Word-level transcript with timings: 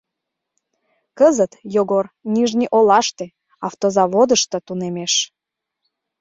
Кызыт 1.17 1.53
Йогор 1.75 2.05
Нижний 2.35 2.71
олаште, 2.77 3.25
автозаводышто, 3.67 4.57
тунемеш. 4.65 5.13